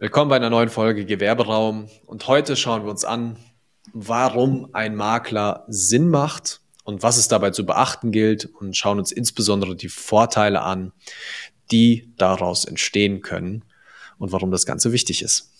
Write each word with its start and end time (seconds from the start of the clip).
Willkommen 0.00 0.28
bei 0.28 0.36
einer 0.36 0.48
neuen 0.48 0.68
Folge 0.68 1.04
Gewerberaum 1.04 1.88
und 2.06 2.28
heute 2.28 2.54
schauen 2.54 2.84
wir 2.84 2.90
uns 2.90 3.04
an, 3.04 3.36
warum 3.92 4.68
ein 4.72 4.94
Makler 4.94 5.64
Sinn 5.66 6.08
macht 6.08 6.60
und 6.84 7.02
was 7.02 7.16
es 7.16 7.26
dabei 7.26 7.50
zu 7.50 7.66
beachten 7.66 8.12
gilt 8.12 8.44
und 8.44 8.76
schauen 8.76 9.00
uns 9.00 9.10
insbesondere 9.10 9.74
die 9.74 9.88
Vorteile 9.88 10.62
an, 10.62 10.92
die 11.72 12.14
daraus 12.16 12.64
entstehen 12.64 13.22
können 13.22 13.64
und 14.18 14.30
warum 14.30 14.52
das 14.52 14.66
Ganze 14.66 14.92
wichtig 14.92 15.20
ist. 15.20 15.50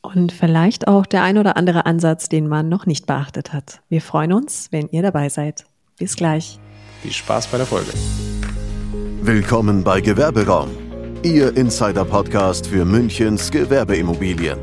Und 0.00 0.32
vielleicht 0.32 0.88
auch 0.88 1.04
der 1.04 1.22
ein 1.22 1.36
oder 1.36 1.58
andere 1.58 1.84
Ansatz, 1.84 2.30
den 2.30 2.48
man 2.48 2.70
noch 2.70 2.86
nicht 2.86 3.04
beachtet 3.04 3.52
hat. 3.52 3.82
Wir 3.90 4.00
freuen 4.00 4.32
uns, 4.32 4.68
wenn 4.70 4.88
ihr 4.92 5.02
dabei 5.02 5.28
seid. 5.28 5.66
Bis 5.98 6.16
gleich. 6.16 6.58
Viel 7.02 7.12
Spaß 7.12 7.48
bei 7.48 7.58
der 7.58 7.66
Folge. 7.66 7.92
Willkommen 9.20 9.84
bei 9.84 10.00
Gewerberaum 10.00 10.83
Ihr 11.24 11.56
Insider-Podcast 11.56 12.66
für 12.66 12.84
Münchens 12.84 13.50
Gewerbeimmobilien. 13.50 14.58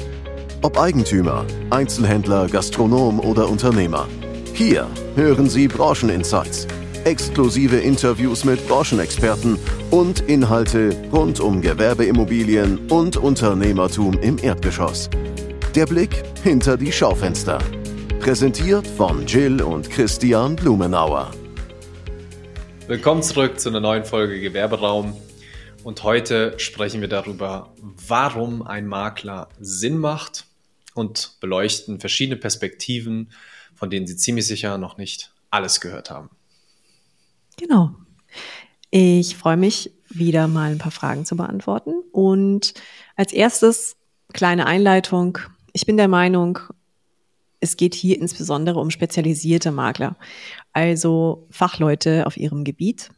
Ob 0.61 0.79
Eigentümer, 0.79 1.43
Einzelhändler, 1.71 2.47
Gastronom 2.47 3.19
oder 3.19 3.49
Unternehmer. 3.49 4.07
Hier 4.53 4.85
hören 5.15 5.49
Sie 5.49 5.67
Brancheninsights, 5.67 6.67
exklusive 7.03 7.77
Interviews 7.77 8.45
mit 8.45 8.65
Branchenexperten 8.67 9.57
und 9.89 10.19
Inhalte 10.29 10.95
rund 11.11 11.39
um 11.39 11.61
Gewerbeimmobilien 11.61 12.77
und 12.91 13.17
Unternehmertum 13.17 14.19
im 14.19 14.37
Erdgeschoss. 14.37 15.09
Der 15.73 15.87
Blick 15.87 16.21
hinter 16.43 16.77
die 16.77 16.91
Schaufenster. 16.91 17.57
Präsentiert 18.19 18.85
von 18.85 19.25
Jill 19.25 19.63
und 19.63 19.89
Christian 19.89 20.55
Blumenauer. 20.55 21.31
Willkommen 22.85 23.23
zurück 23.23 23.59
zu 23.59 23.69
einer 23.69 23.79
neuen 23.79 24.05
Folge 24.05 24.39
Gewerberaum. 24.39 25.15
Und 25.83 26.03
heute 26.03 26.59
sprechen 26.59 27.01
wir 27.01 27.07
darüber, 27.07 27.73
warum 28.07 28.61
ein 28.61 28.85
Makler 28.85 29.49
Sinn 29.59 29.97
macht 29.97 30.45
und 30.93 31.37
beleuchten 31.39 31.99
verschiedene 31.99 32.37
Perspektiven, 32.37 33.31
von 33.73 33.89
denen 33.89 34.05
Sie 34.05 34.15
ziemlich 34.15 34.45
sicher 34.45 34.77
noch 34.77 34.97
nicht 34.97 35.33
alles 35.49 35.81
gehört 35.81 36.11
haben. 36.11 36.29
Genau. 37.57 37.95
Ich 38.91 39.35
freue 39.35 39.57
mich, 39.57 39.91
wieder 40.09 40.47
mal 40.47 40.71
ein 40.71 40.77
paar 40.77 40.91
Fragen 40.91 41.25
zu 41.25 41.35
beantworten. 41.35 41.93
Und 42.11 42.73
als 43.15 43.33
erstes 43.33 43.95
kleine 44.33 44.67
Einleitung. 44.67 45.39
Ich 45.73 45.85
bin 45.85 45.97
der 45.97 46.07
Meinung, 46.07 46.59
es 47.59 47.77
geht 47.77 47.95
hier 47.95 48.19
insbesondere 48.19 48.79
um 48.79 48.91
spezialisierte 48.91 49.71
Makler, 49.71 50.15
also 50.73 51.47
Fachleute 51.49 52.27
auf 52.27 52.37
ihrem 52.37 52.63
Gebiet, 52.63 53.09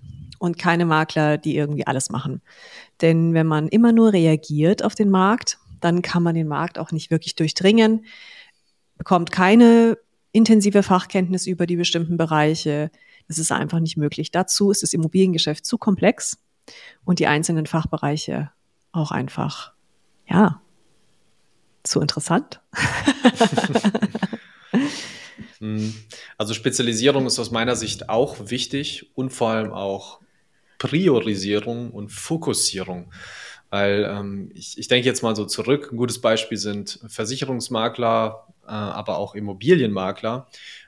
und 0.43 0.59
keine 0.59 0.85
Makler, 0.85 1.37
die 1.37 1.55
irgendwie 1.55 1.87
alles 1.87 2.09
machen. 2.09 2.41
Denn 2.99 3.33
wenn 3.33 3.47
man 3.47 3.69
immer 3.69 3.93
nur 3.93 4.11
reagiert 4.11 4.83
auf 4.83 4.93
den 4.93 5.09
Markt, 5.09 5.57
dann 5.79 6.01
kann 6.01 6.21
man 6.21 6.35
den 6.35 6.49
Markt 6.49 6.77
auch 6.77 6.91
nicht 6.91 7.11
wirklich 7.11 7.35
durchdringen, 7.35 8.03
bekommt 8.97 9.31
keine 9.31 9.97
intensive 10.33 10.83
Fachkenntnis 10.83 11.47
über 11.47 11.65
die 11.65 11.77
bestimmten 11.77 12.17
Bereiche. 12.17 12.91
Das 13.29 13.37
ist 13.37 13.53
einfach 13.53 13.79
nicht 13.79 13.95
möglich. 13.95 14.31
Dazu 14.31 14.69
ist 14.69 14.83
das 14.83 14.91
Immobiliengeschäft 14.91 15.65
zu 15.65 15.77
komplex 15.77 16.37
und 17.05 17.19
die 17.19 17.27
einzelnen 17.27 17.65
Fachbereiche 17.65 18.51
auch 18.91 19.11
einfach, 19.11 19.71
ja, 20.27 20.61
zu 21.83 22.01
interessant. 22.01 22.59
Hm. 25.59 25.93
also 26.37 26.53
Spezialisierung 26.53 27.25
ist 27.25 27.39
aus 27.39 27.51
meiner 27.51 27.77
Sicht 27.77 28.09
auch 28.09 28.49
wichtig 28.49 29.11
und 29.15 29.29
vor 29.29 29.49
allem 29.49 29.71
auch 29.71 30.19
Priorisierung 30.83 31.91
und 31.91 32.09
Fokussierung. 32.11 33.09
Weil 33.69 34.03
ähm, 34.03 34.51
ich, 34.53 34.77
ich 34.77 34.89
denke 34.89 35.07
jetzt 35.07 35.23
mal 35.23 35.35
so 35.35 35.45
zurück, 35.45 35.89
ein 35.91 35.97
gutes 35.97 36.19
Beispiel 36.19 36.57
sind 36.57 36.99
Versicherungsmakler, 37.07 38.47
äh, 38.67 38.71
aber 38.71 39.17
auch 39.17 39.33
Immobilienmakler, 39.33 40.47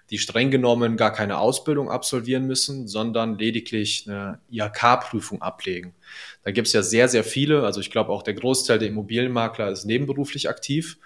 die 0.09 0.17
streng 0.19 0.51
genommen 0.51 0.97
gar 0.97 1.13
keine 1.13 1.39
Ausbildung 1.39 1.89
absolvieren 1.89 2.45
müssen, 2.45 2.89
sondern 2.89 3.39
lediglich 3.39 4.05
eine 4.05 4.39
IHK-Prüfung 4.51 5.41
ablegen. 5.41 5.95
Da 6.43 6.51
gibt 6.51 6.67
es 6.67 6.73
ja 6.73 6.83
sehr, 6.83 7.07
sehr 7.07 7.23
viele, 7.23 7.63
also 7.63 7.79
ich 7.79 7.89
glaube 7.89 8.11
auch 8.11 8.21
der 8.21 8.33
Großteil 8.33 8.77
der 8.77 8.89
Immobilienmakler 8.89 9.71
ist 9.71 9.85
nebenberuflich 9.85 10.49
aktiv. 10.49 10.97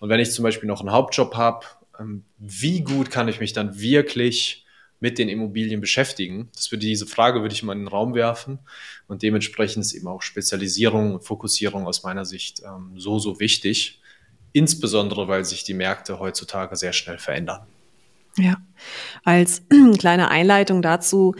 Und 0.00 0.10
wenn 0.10 0.20
ich 0.20 0.32
zum 0.32 0.42
Beispiel 0.42 0.68
noch 0.68 0.80
einen 0.80 0.92
Hauptjob 0.92 1.34
habe, 1.34 1.64
ähm, 1.98 2.24
wie 2.38 2.82
gut 2.82 3.10
kann 3.10 3.26
ich 3.26 3.40
mich 3.40 3.54
dann 3.54 3.80
wirklich 3.80 4.63
mit 5.00 5.18
den 5.18 5.28
Immobilien 5.28 5.80
beschäftigen? 5.80 6.48
Das 6.54 6.70
würde 6.70 6.86
diese 6.86 7.06
Frage 7.06 7.42
würde 7.42 7.54
ich 7.54 7.62
mal 7.62 7.72
in 7.72 7.80
den 7.80 7.88
Raum 7.88 8.14
werfen 8.14 8.58
und 9.06 9.22
dementsprechend 9.22 9.84
ist 9.84 9.92
eben 9.92 10.08
auch 10.08 10.22
Spezialisierung 10.22 11.14
und 11.14 11.24
Fokussierung 11.24 11.86
aus 11.86 12.02
meiner 12.02 12.24
Sicht 12.24 12.62
ähm, 12.64 12.92
so 12.96 13.18
so 13.18 13.40
wichtig, 13.40 14.00
insbesondere 14.52 15.28
weil 15.28 15.44
sich 15.44 15.64
die 15.64 15.74
Märkte 15.74 16.18
heutzutage 16.18 16.76
sehr 16.76 16.92
schnell 16.92 17.18
verändern. 17.18 17.66
Ja, 18.36 18.56
als 19.24 19.62
kleine 19.98 20.30
Einleitung 20.30 20.82
dazu 20.82 21.34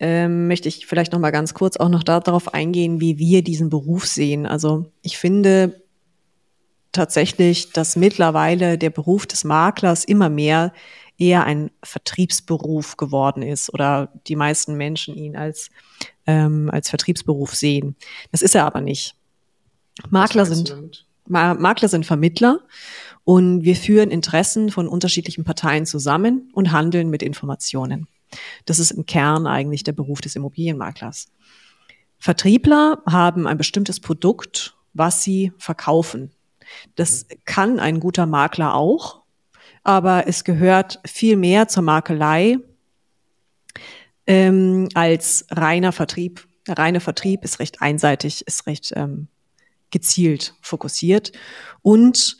ähm, 0.00 0.46
möchte 0.46 0.68
ich 0.68 0.86
vielleicht 0.86 1.12
noch 1.12 1.18
mal 1.18 1.30
ganz 1.30 1.54
kurz 1.54 1.76
auch 1.76 1.88
noch 1.88 2.02
darauf 2.02 2.54
eingehen, 2.54 3.00
wie 3.00 3.18
wir 3.18 3.42
diesen 3.42 3.68
Beruf 3.68 4.06
sehen. 4.06 4.46
Also 4.46 4.92
ich 5.02 5.18
finde 5.18 5.82
tatsächlich, 6.92 7.72
dass 7.72 7.96
mittlerweile 7.96 8.78
der 8.78 8.90
Beruf 8.90 9.26
des 9.26 9.44
Maklers 9.44 10.04
immer 10.04 10.30
mehr 10.30 10.72
eher 11.18 11.44
ein 11.44 11.70
Vertriebsberuf 11.82 12.96
geworden 12.96 13.42
ist 13.42 13.72
oder 13.74 14.12
die 14.26 14.36
meisten 14.36 14.74
Menschen 14.76 15.16
ihn 15.16 15.36
als, 15.36 15.70
ähm, 16.26 16.70
als 16.72 16.88
Vertriebsberuf 16.88 17.54
sehen. 17.54 17.96
Das 18.30 18.40
ist 18.40 18.54
er 18.54 18.64
aber 18.64 18.80
nicht. 18.80 19.14
Makler 20.10 20.46
sind, 20.46 21.04
Ma 21.26 21.54
Makler 21.54 21.88
sind 21.88 22.06
Vermittler 22.06 22.60
und 23.24 23.64
wir 23.64 23.76
führen 23.76 24.10
Interessen 24.10 24.70
von 24.70 24.88
unterschiedlichen 24.88 25.44
Parteien 25.44 25.86
zusammen 25.86 26.50
und 26.54 26.72
handeln 26.72 27.10
mit 27.10 27.22
Informationen. 27.22 28.06
Das 28.64 28.78
ist 28.78 28.92
im 28.92 29.04
Kern 29.04 29.46
eigentlich 29.46 29.82
der 29.82 29.92
Beruf 29.92 30.20
des 30.20 30.36
Immobilienmaklers. 30.36 31.28
Vertriebler 32.18 33.02
haben 33.06 33.46
ein 33.46 33.58
bestimmtes 33.58 34.00
Produkt, 34.00 34.76
was 34.94 35.22
sie 35.22 35.52
verkaufen. 35.58 36.30
Das 36.96 37.26
kann 37.44 37.80
ein 37.80 38.00
guter 38.00 38.26
Makler 38.26 38.74
auch, 38.74 39.17
aber 39.82 40.26
es 40.26 40.44
gehört 40.44 41.00
viel 41.06 41.36
mehr 41.36 41.68
zur 41.68 41.82
Makelei 41.82 42.58
ähm, 44.26 44.88
als 44.94 45.46
reiner 45.50 45.92
Vertrieb. 45.92 46.46
Der 46.66 46.78
reine 46.78 47.00
Vertrieb 47.00 47.44
ist 47.44 47.60
recht 47.60 47.80
einseitig, 47.80 48.46
ist 48.46 48.66
recht 48.66 48.92
ähm, 48.94 49.28
gezielt 49.90 50.54
fokussiert 50.60 51.32
und 51.82 52.36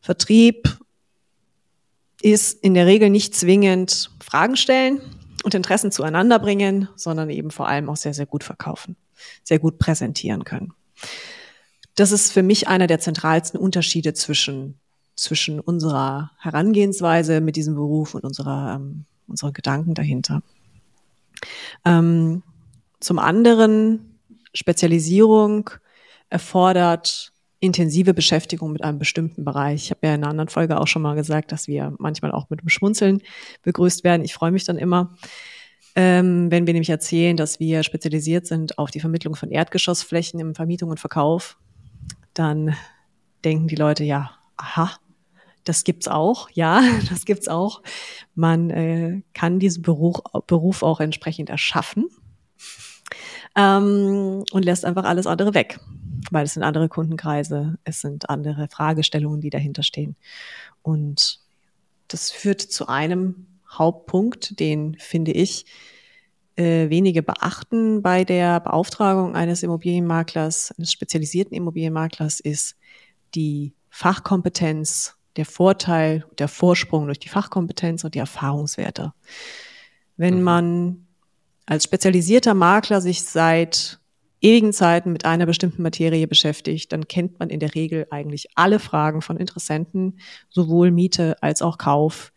Vertrieb 0.00 0.78
ist 2.20 2.62
in 2.62 2.74
der 2.74 2.86
Regel 2.86 3.10
nicht 3.10 3.34
zwingend 3.34 4.10
Fragen 4.20 4.56
stellen 4.56 5.00
und 5.44 5.54
Interessen 5.54 5.92
zueinander 5.92 6.38
bringen, 6.38 6.88
sondern 6.96 7.30
eben 7.30 7.50
vor 7.50 7.68
allem 7.68 7.88
auch 7.88 7.96
sehr, 7.96 8.14
sehr 8.14 8.26
gut 8.26 8.42
verkaufen, 8.42 8.96
sehr 9.44 9.58
gut 9.58 9.78
präsentieren 9.78 10.44
können. 10.44 10.72
Das 11.94 12.12
ist 12.12 12.32
für 12.32 12.42
mich 12.42 12.68
einer 12.68 12.86
der 12.86 13.00
zentralsten 13.00 13.58
Unterschiede 13.58 14.14
zwischen 14.14 14.80
zwischen 15.18 15.60
unserer 15.60 16.30
Herangehensweise 16.38 17.40
mit 17.40 17.56
diesem 17.56 17.74
Beruf 17.74 18.14
und 18.14 18.24
unserer, 18.24 18.76
ähm, 18.76 19.04
unserer 19.26 19.52
Gedanken 19.52 19.94
dahinter. 19.94 20.42
Ähm, 21.84 22.42
zum 23.00 23.18
anderen, 23.18 24.18
Spezialisierung 24.54 25.70
erfordert 26.30 27.32
intensive 27.60 28.14
Beschäftigung 28.14 28.72
mit 28.72 28.82
einem 28.82 28.98
bestimmten 28.98 29.44
Bereich. 29.44 29.84
Ich 29.84 29.90
habe 29.90 30.06
ja 30.06 30.14
in 30.14 30.22
einer 30.22 30.30
anderen 30.30 30.48
Folge 30.48 30.80
auch 30.80 30.86
schon 30.86 31.02
mal 31.02 31.14
gesagt, 31.14 31.50
dass 31.50 31.66
wir 31.66 31.92
manchmal 31.98 32.30
auch 32.32 32.50
mit 32.50 32.60
einem 32.60 32.68
Schmunzeln 32.68 33.20
begrüßt 33.62 34.04
werden. 34.04 34.24
Ich 34.24 34.34
freue 34.34 34.52
mich 34.52 34.64
dann 34.64 34.78
immer, 34.78 35.16
ähm, 35.96 36.50
wenn 36.50 36.66
wir 36.66 36.74
nämlich 36.74 36.90
erzählen, 36.90 37.36
dass 37.36 37.58
wir 37.58 37.82
spezialisiert 37.82 38.46
sind 38.46 38.78
auf 38.78 38.90
die 38.90 39.00
Vermittlung 39.00 39.34
von 39.34 39.50
Erdgeschossflächen 39.50 40.38
im 40.38 40.54
Vermietung 40.54 40.90
und 40.90 41.00
Verkauf. 41.00 41.58
Dann 42.34 42.76
denken 43.44 43.66
die 43.66 43.76
Leute, 43.76 44.04
ja, 44.04 44.30
aha, 44.56 44.92
das 45.68 45.84
gibt's 45.84 46.08
auch, 46.08 46.48
ja, 46.50 46.82
das 47.10 47.24
gibt's 47.24 47.48
auch. 47.48 47.82
Man 48.34 48.70
äh, 48.70 49.22
kann 49.34 49.58
diesen 49.58 49.82
Beruf, 49.82 50.20
Beruf 50.46 50.82
auch 50.82 51.00
entsprechend 51.00 51.50
erschaffen 51.50 52.06
ähm, 53.54 54.44
und 54.50 54.64
lässt 54.64 54.84
einfach 54.84 55.04
alles 55.04 55.26
andere 55.26 55.54
weg, 55.54 55.78
weil 56.30 56.44
es 56.44 56.54
sind 56.54 56.62
andere 56.62 56.88
Kundenkreise, 56.88 57.78
es 57.84 58.00
sind 58.00 58.30
andere 58.30 58.68
Fragestellungen, 58.70 59.40
die 59.40 59.50
dahinter 59.50 59.82
stehen. 59.82 60.16
Und 60.82 61.40
das 62.08 62.30
führt 62.30 62.62
zu 62.62 62.88
einem 62.88 63.46
Hauptpunkt, 63.70 64.58
den 64.58 64.96
finde 64.98 65.32
ich 65.32 65.66
äh, 66.56 66.88
wenige 66.88 67.22
beachten 67.22 68.00
bei 68.00 68.24
der 68.24 68.60
Beauftragung 68.60 69.36
eines 69.36 69.62
Immobilienmaklers, 69.62 70.72
eines 70.78 70.90
spezialisierten 70.90 71.54
Immobilienmaklers, 71.54 72.40
ist 72.40 72.76
die 73.34 73.74
Fachkompetenz 73.90 75.17
der 75.38 75.46
Vorteil, 75.46 76.26
der 76.38 76.48
Vorsprung 76.48 77.06
durch 77.06 77.20
die 77.20 77.28
Fachkompetenz 77.28 78.04
und 78.04 78.14
die 78.14 78.18
Erfahrungswerte. 78.18 79.14
Wenn 80.16 80.38
mhm. 80.38 80.42
man 80.42 81.06
als 81.64 81.84
spezialisierter 81.84 82.54
Makler 82.54 83.00
sich 83.00 83.22
seit 83.22 84.00
ewigen 84.40 84.72
Zeiten 84.72 85.12
mit 85.12 85.24
einer 85.24 85.46
bestimmten 85.46 85.82
Materie 85.82 86.26
beschäftigt, 86.26 86.92
dann 86.92 87.08
kennt 87.08 87.38
man 87.38 87.50
in 87.50 87.60
der 87.60 87.74
Regel 87.74 88.06
eigentlich 88.10 88.48
alle 88.56 88.78
Fragen 88.78 89.22
von 89.22 89.36
Interessenten, 89.36 90.18
sowohl 90.50 90.90
Miete 90.90 91.36
als 91.40 91.62
auch 91.62 91.78
Kauf, 91.78 92.32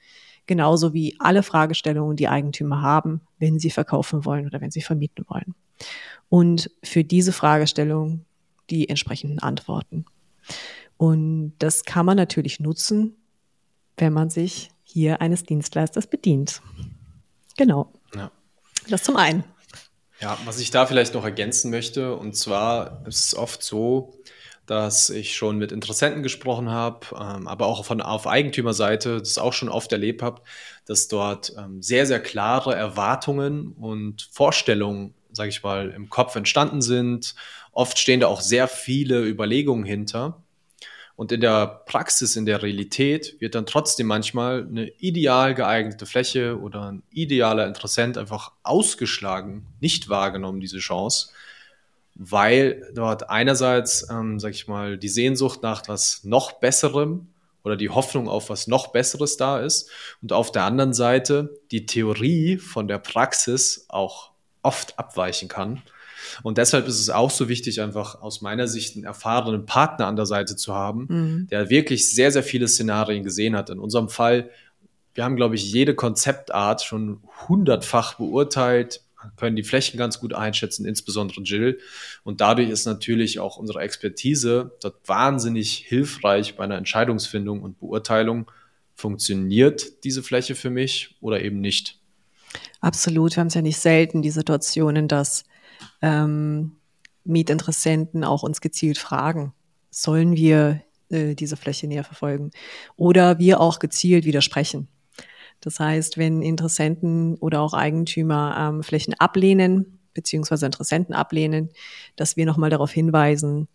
genauso 0.45 0.93
wie 0.93 1.15
alle 1.19 1.43
Fragestellungen, 1.43 2.17
die 2.17 2.27
Eigentümer 2.27 2.81
haben, 2.81 3.21
wenn 3.39 3.59
sie 3.59 3.71
verkaufen 3.71 4.25
wollen 4.25 4.45
oder 4.45 4.61
wenn 4.61 4.71
sie 4.71 4.81
vermieten 4.81 5.25
wollen. 5.27 5.55
Und 6.29 6.69
für 6.83 7.03
diese 7.03 7.33
Fragestellung 7.33 8.25
die 8.69 8.89
entsprechenden 8.89 9.39
Antworten. 9.39 10.05
Und 11.01 11.55
das 11.57 11.83
kann 11.83 12.05
man 12.05 12.15
natürlich 12.15 12.59
nutzen, 12.59 13.15
wenn 13.97 14.13
man 14.13 14.29
sich 14.29 14.69
hier 14.83 15.19
eines 15.19 15.41
Dienstleisters 15.41 16.05
bedient. 16.05 16.61
Genau. 17.57 17.91
Ja. 18.13 18.29
Das 18.87 19.01
zum 19.01 19.15
einen. 19.15 19.43
Ja, 20.19 20.37
was 20.45 20.59
ich 20.59 20.69
da 20.69 20.85
vielleicht 20.85 21.15
noch 21.15 21.23
ergänzen 21.23 21.71
möchte, 21.71 22.15
und 22.15 22.35
zwar 22.35 23.01
ist 23.07 23.25
es 23.25 23.35
oft 23.35 23.63
so, 23.63 24.13
dass 24.67 25.09
ich 25.09 25.35
schon 25.35 25.57
mit 25.57 25.71
Interessenten 25.71 26.21
gesprochen 26.21 26.69
habe, 26.69 27.07
ähm, 27.19 27.47
aber 27.47 27.65
auch 27.65 27.83
von 27.83 27.99
auf 28.01 28.27
Eigentümerseite 28.27 29.17
das 29.17 29.39
auch 29.39 29.53
schon 29.53 29.69
oft 29.69 29.91
erlebt 29.91 30.21
habe, 30.21 30.43
dass 30.85 31.07
dort 31.07 31.51
ähm, 31.57 31.81
sehr, 31.81 32.05
sehr 32.05 32.19
klare 32.19 32.75
Erwartungen 32.75 33.71
und 33.71 34.29
Vorstellungen, 34.31 35.15
sage 35.31 35.49
ich 35.49 35.63
mal, 35.63 35.89
im 35.89 36.11
Kopf 36.11 36.35
entstanden 36.35 36.83
sind. 36.83 37.33
Oft 37.71 37.97
stehen 37.97 38.19
da 38.19 38.27
auch 38.27 38.41
sehr 38.41 38.67
viele 38.67 39.25
Überlegungen 39.25 39.83
hinter. 39.83 40.43
Und 41.21 41.31
in 41.31 41.39
der 41.39 41.83
Praxis, 41.85 42.35
in 42.35 42.47
der 42.47 42.63
Realität 42.63 43.39
wird 43.39 43.53
dann 43.53 43.67
trotzdem 43.67 44.07
manchmal 44.07 44.65
eine 44.67 44.87
ideal 44.97 45.53
geeignete 45.53 46.07
Fläche 46.07 46.59
oder 46.59 46.93
ein 46.93 47.03
idealer 47.11 47.67
Interessent 47.67 48.17
einfach 48.17 48.53
ausgeschlagen, 48.63 49.67
nicht 49.79 50.09
wahrgenommen, 50.09 50.59
diese 50.59 50.79
Chance, 50.79 51.29
weil 52.15 52.91
dort 52.95 53.29
einerseits, 53.29 54.09
ähm, 54.09 54.39
sag 54.39 54.53
ich 54.53 54.67
mal, 54.67 54.97
die 54.97 55.09
Sehnsucht 55.09 55.61
nach 55.61 55.87
was 55.87 56.23
noch 56.23 56.53
Besserem 56.53 57.27
oder 57.63 57.77
die 57.77 57.89
Hoffnung 57.89 58.27
auf 58.27 58.49
was 58.49 58.65
noch 58.65 58.87
Besseres 58.87 59.37
da 59.37 59.59
ist 59.59 59.91
und 60.23 60.33
auf 60.33 60.51
der 60.51 60.63
anderen 60.63 60.93
Seite 60.93 61.59
die 61.69 61.85
Theorie 61.85 62.57
von 62.57 62.87
der 62.87 62.97
Praxis 62.97 63.85
auch 63.89 64.31
oft 64.63 64.97
abweichen 64.97 65.49
kann. 65.49 65.83
Und 66.43 66.57
deshalb 66.57 66.87
ist 66.87 66.99
es 66.99 67.09
auch 67.09 67.31
so 67.31 67.49
wichtig, 67.49 67.81
einfach 67.81 68.21
aus 68.21 68.41
meiner 68.41 68.67
Sicht 68.67 68.95
einen 68.95 69.05
erfahrenen 69.05 69.65
Partner 69.65 70.07
an 70.07 70.15
der 70.15 70.25
Seite 70.25 70.55
zu 70.55 70.73
haben, 70.73 71.07
mhm. 71.09 71.47
der 71.49 71.69
wirklich 71.69 72.09
sehr, 72.09 72.31
sehr 72.31 72.43
viele 72.43 72.67
Szenarien 72.67 73.23
gesehen 73.23 73.55
hat. 73.55 73.69
In 73.69 73.79
unserem 73.79 74.09
Fall, 74.09 74.49
wir 75.13 75.23
haben, 75.23 75.35
glaube 75.35 75.55
ich, 75.55 75.71
jede 75.71 75.95
Konzeptart 75.95 76.83
schon 76.83 77.21
hundertfach 77.47 78.15
beurteilt, 78.15 79.01
können 79.35 79.55
die 79.55 79.63
Flächen 79.63 79.97
ganz 79.97 80.19
gut 80.19 80.33
einschätzen, 80.33 80.85
insbesondere 80.85 81.41
Jill. 81.41 81.79
Und 82.23 82.41
dadurch 82.41 82.69
ist 82.69 82.85
natürlich 82.85 83.39
auch 83.39 83.57
unsere 83.57 83.79
Expertise 83.81 84.71
dort 84.81 84.95
wahnsinnig 85.07 85.73
hilfreich 85.87 86.55
bei 86.55 86.63
einer 86.63 86.77
Entscheidungsfindung 86.77 87.61
und 87.61 87.79
Beurteilung. 87.79 88.49
Funktioniert 88.95 90.03
diese 90.03 90.23
Fläche 90.23 90.55
für 90.55 90.69
mich 90.69 91.15
oder 91.21 91.41
eben 91.41 91.61
nicht? 91.61 91.99
Absolut. 92.79 93.35
Wir 93.35 93.41
haben 93.41 93.47
es 93.47 93.53
ja 93.53 93.61
nicht 93.61 93.77
selten 93.77 94.21
die 94.21 94.31
Situationen, 94.31 95.07
dass 95.07 95.43
ähm, 96.01 96.73
Mietinteressenten 97.23 98.23
auch 98.23 98.43
uns 98.43 98.61
gezielt 98.61 98.97
fragen, 98.97 99.53
sollen 99.89 100.35
wir 100.35 100.81
äh, 101.09 101.35
diese 101.35 101.57
Fläche 101.57 101.87
näher 101.87 102.03
verfolgen? 102.03 102.51
Oder 102.95 103.39
wir 103.39 103.59
auch 103.59 103.79
gezielt 103.79 104.25
widersprechen. 104.25 104.87
Das 105.59 105.79
heißt, 105.79 106.17
wenn 106.17 106.41
Interessenten 106.41 107.35
oder 107.35 107.61
auch 107.61 107.73
Eigentümer 107.73 108.55
ähm, 108.57 108.83
Flächen 108.83 109.13
ablehnen, 109.19 109.99
beziehungsweise 110.13 110.65
Interessenten 110.65 111.13
ablehnen, 111.13 111.69
dass 112.15 112.35
wir 112.35 112.45
nochmal 112.45 112.71
darauf 112.71 112.91
hinweisen, 112.91 113.67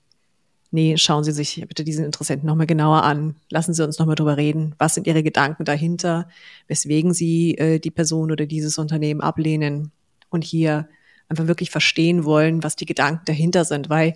nee, 0.73 0.97
schauen 0.97 1.25
Sie 1.25 1.33
sich 1.33 1.65
bitte 1.69 1.85
diesen 1.85 2.05
Interessenten 2.05 2.47
nochmal 2.47 2.67
genauer 2.67 3.05
an. 3.05 3.37
Lassen 3.51 3.73
Sie 3.73 3.85
uns 3.85 3.99
nochmal 3.99 4.17
drüber 4.17 4.37
reden. 4.37 4.75
Was 4.79 4.95
sind 4.95 5.07
Ihre 5.07 5.23
Gedanken 5.23 5.65
dahinter, 5.65 6.29
weswegen 6.67 7.15
Sie 7.15 7.57
äh, 7.57 7.79
die 7.79 7.93
Person 7.93 8.33
oder 8.33 8.47
dieses 8.47 8.79
Unternehmen 8.79 9.21
ablehnen? 9.21 9.93
Und 10.29 10.43
hier 10.43 10.89
einfach 11.29 11.47
wirklich 11.47 11.71
verstehen 11.71 12.25
wollen, 12.25 12.63
was 12.63 12.77
die 12.77 12.87
Gedanken 12.87 13.25
dahinter 13.25 13.65
sind, 13.65 13.89
weil 13.89 14.15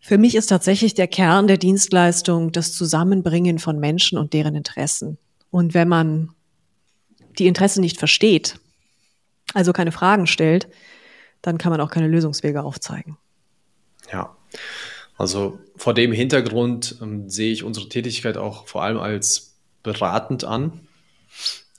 für 0.00 0.18
mich 0.18 0.36
ist 0.36 0.46
tatsächlich 0.46 0.94
der 0.94 1.08
Kern 1.08 1.48
der 1.48 1.56
Dienstleistung 1.56 2.52
das 2.52 2.72
Zusammenbringen 2.72 3.58
von 3.58 3.80
Menschen 3.80 4.18
und 4.18 4.32
deren 4.32 4.54
Interessen. 4.54 5.18
Und 5.50 5.74
wenn 5.74 5.88
man 5.88 6.30
die 7.38 7.46
Interessen 7.46 7.80
nicht 7.80 7.98
versteht, 7.98 8.60
also 9.52 9.72
keine 9.72 9.92
Fragen 9.92 10.26
stellt, 10.26 10.68
dann 11.42 11.58
kann 11.58 11.70
man 11.70 11.80
auch 11.80 11.90
keine 11.90 12.08
Lösungswege 12.08 12.62
aufzeigen. 12.62 13.16
Ja, 14.12 14.36
also 15.16 15.58
vor 15.76 15.94
dem 15.94 16.12
Hintergrund 16.12 16.98
ähm, 17.02 17.28
sehe 17.28 17.52
ich 17.52 17.64
unsere 17.64 17.88
Tätigkeit 17.88 18.36
auch 18.36 18.66
vor 18.66 18.82
allem 18.82 18.98
als 18.98 19.56
beratend 19.82 20.44
an. 20.44 20.80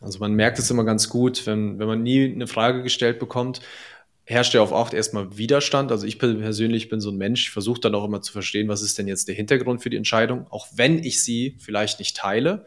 Also 0.02 0.20
man 0.20 0.34
merkt 0.34 0.60
es 0.60 0.70
immer 0.70 0.84
ganz 0.84 1.10
gut, 1.10 1.46
wenn, 1.46 1.80
wenn 1.80 1.88
man 1.88 2.04
nie 2.04 2.32
eine 2.32 2.48
Frage 2.48 2.84
gestellt 2.84 3.20
bekommt, 3.20 3.62
herrscht 4.28 4.54
ja 4.54 4.62
auch 4.62 4.72
oft 4.72 4.94
erstmal 4.94 5.38
Widerstand. 5.38 5.90
Also 5.90 6.06
ich 6.06 6.20
persönlich 6.20 6.90
bin 6.90 7.00
so 7.00 7.12
ein 7.12 7.18
Mensch, 7.18 7.44
ich 7.44 7.52
versuche 7.52 7.80
dann 7.80 7.96
auch 7.96 8.04
immer 8.04 8.22
zu 8.22 8.34
verstehen, 8.34 8.68
was 8.68 8.82
ist 8.82 8.98
denn 8.98 9.08
jetzt 9.08 9.30
der 9.30 9.36
Hintergrund 9.36 9.82
für 9.82 9.90
die 9.90 9.96
Entscheidung, 9.96 10.48
auch 10.50 10.68
wenn 10.76 11.02
ich 11.02 11.24
sie 11.24 11.56
vielleicht 11.60 12.00
nicht 12.00 12.18
teile. 12.18 12.66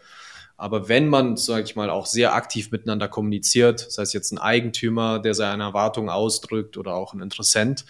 Aber 0.56 0.88
wenn 0.88 1.08
man, 1.08 1.36
sage 1.36 1.64
ich 1.64 1.76
mal, 1.76 1.90
auch 1.90 2.06
sehr 2.06 2.34
aktiv 2.34 2.70
miteinander 2.70 3.08
kommuniziert, 3.08 3.80
sei 3.90 4.02
es 4.02 4.14
jetzt 4.14 4.32
ein 4.32 4.38
Eigentümer, 4.38 5.18
der 5.18 5.34
seine 5.34 5.64
Erwartungen 5.64 6.08
ausdrückt 6.08 6.78
oder 6.78 6.94
auch 6.94 7.12
ein 7.12 7.20
Interessent, 7.20 7.84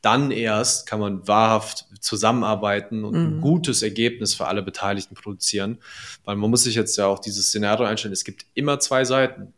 dann 0.00 0.30
erst 0.30 0.86
kann 0.86 1.00
man 1.00 1.28
wahrhaft 1.28 1.86
zusammenarbeiten 2.00 3.04
und 3.04 3.12
mhm. 3.12 3.36
ein 3.36 3.40
gutes 3.42 3.82
Ergebnis 3.82 4.34
für 4.34 4.46
alle 4.46 4.62
Beteiligten 4.62 5.14
produzieren. 5.14 5.78
Weil 6.24 6.36
man 6.36 6.48
muss 6.48 6.64
sich 6.64 6.74
jetzt 6.74 6.96
ja 6.96 7.06
auch 7.06 7.18
dieses 7.18 7.48
Szenario 7.48 7.84
einstellen, 7.84 8.14
es 8.14 8.24
gibt 8.24 8.46
immer 8.54 8.80
zwei 8.80 9.04
Seiten 9.04 9.52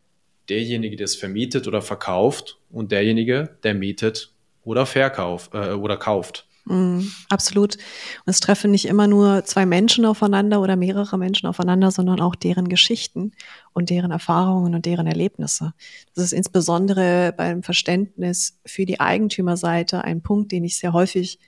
derjenige, 0.48 0.96
der 0.96 1.04
es 1.04 1.16
vermietet 1.16 1.66
oder 1.68 1.82
verkauft 1.82 2.58
und 2.70 2.92
derjenige, 2.92 3.56
der 3.62 3.74
mietet 3.74 4.32
oder 4.64 4.86
verkauft 4.86 5.54
äh, 5.54 5.72
oder 5.72 5.96
kauft. 5.96 6.46
Mm, 6.64 7.00
absolut. 7.28 7.74
Und 7.74 8.30
es 8.30 8.38
treffen 8.38 8.70
nicht 8.70 8.86
immer 8.86 9.08
nur 9.08 9.44
zwei 9.44 9.66
Menschen 9.66 10.04
aufeinander 10.04 10.60
oder 10.60 10.76
mehrere 10.76 11.18
Menschen 11.18 11.48
aufeinander, 11.48 11.90
sondern 11.90 12.20
auch 12.20 12.36
deren 12.36 12.68
Geschichten 12.68 13.32
und 13.72 13.90
deren 13.90 14.12
Erfahrungen 14.12 14.74
und 14.74 14.86
deren 14.86 15.08
Erlebnisse. 15.08 15.74
Das 16.14 16.24
ist 16.24 16.32
insbesondere 16.32 17.34
beim 17.36 17.64
Verständnis 17.64 18.60
für 18.64 18.86
die 18.86 19.00
Eigentümerseite 19.00 20.04
ein 20.04 20.22
Punkt, 20.22 20.52
den 20.52 20.64
ich 20.64 20.78
sehr 20.78 20.92
häufig 20.92 21.40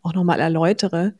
auch 0.00 0.14
nochmal 0.14 0.40
erläutere, 0.40 1.14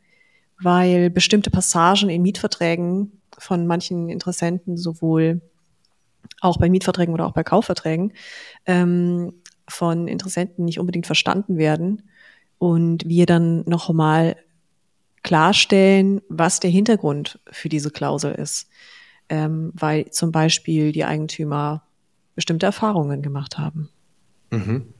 weil 0.59 1.09
bestimmte 1.11 1.51
Passagen 1.51 2.09
in 2.09 2.23
Mietverträgen 2.23 3.21
von 3.37 3.67
manchen 3.67 4.09
Interessenten 4.09 4.77
sowohl 4.77 5.41
auch 6.41 6.57
bei 6.57 6.69
Mietverträgen 6.69 7.13
oder 7.13 7.25
auch 7.25 7.33
bei 7.33 7.43
Kaufverträgen, 7.43 8.13
ähm, 8.65 9.33
von 9.67 10.07
Interessenten 10.07 10.65
nicht 10.65 10.79
unbedingt 10.79 11.05
verstanden 11.05 11.57
werden 11.57 12.03
und 12.57 13.07
wir 13.07 13.25
dann 13.25 13.63
nochmal 13.67 14.35
klarstellen, 15.23 16.21
was 16.27 16.59
der 16.59 16.69
Hintergrund 16.69 17.39
für 17.49 17.69
diese 17.69 17.91
Klausel 17.91 18.33
ist, 18.33 18.69
ähm, 19.29 19.71
weil 19.73 20.11
zum 20.11 20.31
Beispiel 20.31 20.91
die 20.91 21.05
Eigentümer 21.05 21.83
bestimmte 22.35 22.65
Erfahrungen 22.65 23.21
gemacht 23.21 23.57
haben. 23.57 23.89
Mhm. 24.51 24.93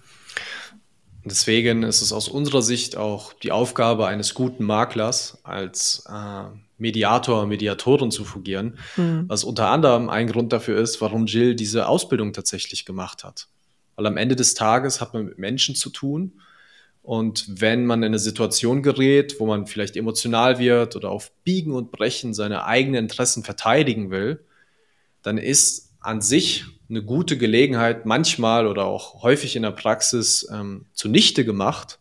Deswegen 1.25 1.83
ist 1.83 2.01
es 2.01 2.11
aus 2.11 2.27
unserer 2.27 2.61
Sicht 2.61 2.97
auch 2.97 3.33
die 3.33 3.51
Aufgabe 3.51 4.07
eines 4.07 4.33
guten 4.33 4.65
Maklers 4.65 5.39
als 5.43 6.05
äh, 6.09 6.43
Mediator, 6.77 7.45
Mediatorin 7.45 8.11
zu 8.11 8.25
fungieren, 8.25 8.77
mhm. 8.97 9.25
was 9.27 9.43
unter 9.43 9.69
anderem 9.69 10.09
ein 10.09 10.27
Grund 10.27 10.51
dafür 10.51 10.79
ist, 10.79 10.99
warum 10.99 11.25
Jill 11.25 11.55
diese 11.55 11.87
Ausbildung 11.87 12.33
tatsächlich 12.33 12.85
gemacht 12.85 13.23
hat. 13.23 13.47
Weil 13.95 14.07
am 14.07 14.17
Ende 14.17 14.35
des 14.35 14.53
Tages 14.53 14.99
hat 14.99 15.13
man 15.13 15.25
mit 15.25 15.37
Menschen 15.37 15.75
zu 15.75 15.89
tun 15.89 16.33
und 17.03 17.45
wenn 17.49 17.85
man 17.85 17.99
in 17.99 18.07
eine 18.07 18.19
Situation 18.19 18.81
gerät, 18.81 19.35
wo 19.37 19.45
man 19.45 19.67
vielleicht 19.67 19.97
emotional 19.97 20.57
wird 20.57 20.95
oder 20.95 21.11
auf 21.11 21.33
Biegen 21.43 21.73
und 21.73 21.91
Brechen 21.91 22.33
seine 22.33 22.65
eigenen 22.65 23.03
Interessen 23.03 23.43
verteidigen 23.43 24.09
will, 24.09 24.45
dann 25.21 25.37
ist 25.37 25.92
an 26.03 26.21
sich 26.21 26.65
eine 26.89 27.01
gute 27.01 27.37
Gelegenheit, 27.37 28.05
manchmal 28.05 28.67
oder 28.67 28.85
auch 28.85 29.23
häufig 29.23 29.55
in 29.55 29.63
der 29.63 29.71
Praxis 29.71 30.47
ähm, 30.51 30.85
zunichte 30.93 31.43
gemacht, 31.45 31.99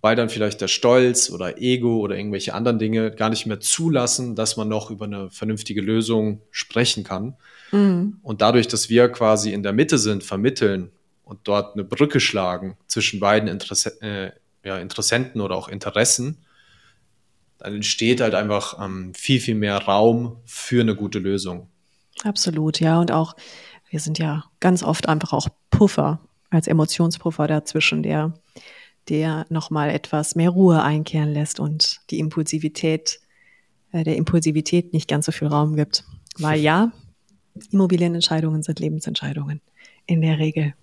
weil 0.00 0.16
dann 0.16 0.28
vielleicht 0.28 0.60
der 0.60 0.68
Stolz 0.68 1.30
oder 1.30 1.58
Ego 1.60 1.98
oder 1.98 2.16
irgendwelche 2.16 2.54
anderen 2.54 2.78
Dinge 2.78 3.10
gar 3.10 3.30
nicht 3.30 3.46
mehr 3.46 3.60
zulassen, 3.60 4.34
dass 4.34 4.56
man 4.56 4.68
noch 4.68 4.90
über 4.90 5.04
eine 5.04 5.30
vernünftige 5.30 5.80
Lösung 5.80 6.40
sprechen 6.50 7.04
kann. 7.04 7.36
Mhm. 7.72 8.18
Und 8.22 8.40
dadurch, 8.40 8.68
dass 8.68 8.88
wir 8.88 9.08
quasi 9.08 9.52
in 9.52 9.62
der 9.62 9.72
Mitte 9.72 9.98
sind, 9.98 10.24
vermitteln 10.24 10.90
und 11.24 11.40
dort 11.44 11.74
eine 11.74 11.84
Brücke 11.84 12.20
schlagen 12.20 12.76
zwischen 12.86 13.20
beiden 13.20 13.48
Interesse 13.48 14.00
äh, 14.00 14.30
ja, 14.64 14.78
Interessenten 14.78 15.40
oder 15.40 15.56
auch 15.56 15.68
Interessen, 15.68 16.38
dann 17.58 17.74
entsteht 17.74 18.20
halt 18.20 18.34
einfach 18.34 18.78
ähm, 18.82 19.14
viel, 19.14 19.40
viel 19.40 19.54
mehr 19.54 19.78
Raum 19.78 20.36
für 20.44 20.80
eine 20.80 20.94
gute 20.94 21.18
Lösung. 21.18 21.68
Absolut, 22.22 22.80
ja. 22.80 23.00
Und 23.00 23.10
auch, 23.10 23.34
wir 23.90 24.00
sind 24.00 24.18
ja 24.18 24.44
ganz 24.60 24.82
oft 24.82 25.08
einfach 25.08 25.32
auch 25.32 25.48
Puffer 25.70 26.20
als 26.50 26.68
Emotionspuffer 26.68 27.46
dazwischen, 27.46 28.02
der 28.02 28.34
der 29.08 29.46
nochmal 29.48 29.90
etwas 29.90 30.34
mehr 30.34 30.50
Ruhe 30.50 30.82
einkehren 30.82 31.32
lässt 31.32 31.60
und 31.60 32.00
die 32.10 32.18
Impulsivität, 32.18 33.20
äh, 33.92 34.04
der 34.04 34.16
Impulsivität 34.16 34.92
nicht 34.92 35.08
ganz 35.08 35.26
so 35.26 35.32
viel 35.32 35.48
Raum 35.48 35.76
gibt. 35.76 36.04
Weil 36.38 36.60
ja, 36.60 36.92
Immobilienentscheidungen 37.70 38.62
sind 38.62 38.80
Lebensentscheidungen 38.80 39.60
in 40.06 40.20
der 40.20 40.38
Regel. 40.38 40.74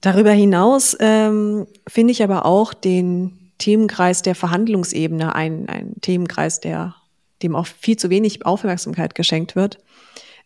Darüber 0.00 0.30
hinaus 0.30 0.96
ähm, 1.00 1.66
finde 1.88 2.12
ich 2.12 2.22
aber 2.22 2.46
auch 2.46 2.74
den 2.74 3.52
Themenkreis 3.58 4.22
der 4.22 4.34
Verhandlungsebene 4.34 5.34
ein, 5.34 5.68
ein 5.68 6.00
Themenkreis, 6.00 6.60
der 6.60 6.94
dem 7.42 7.56
auch 7.56 7.66
viel 7.66 7.96
zu 7.96 8.10
wenig 8.10 8.46
Aufmerksamkeit 8.46 9.14
geschenkt 9.14 9.56
wird 9.56 9.78